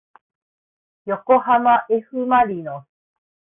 [1.05, 2.87] よこはまえふまりのす